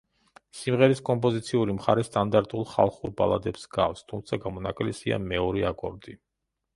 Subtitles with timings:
[0.59, 6.17] სიმღერის კომპოზიციური მხარე სტანდარტულ ხალხურ ბალადებს ჰგავს, თუმცა გამონაკლისია მეორე აკორდი.